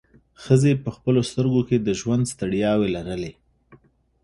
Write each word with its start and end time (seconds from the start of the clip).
ښځې 0.43 0.71
په 0.83 0.89
خپلو 0.95 1.21
سترګو 1.29 1.61
کې 1.69 1.77
د 1.79 1.89
ژوند 1.99 2.23
ستړیاوې 2.33 2.87
لرلې. 2.95 3.31